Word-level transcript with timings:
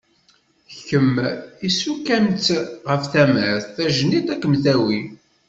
Kemm 0.87 1.13
issuk-am-tt 1.67 2.47
ɣef 2.89 3.03
tamart, 3.13 3.63
tajennit 3.75 4.27
ad 4.33 4.39
kem-tawi. 4.41 4.99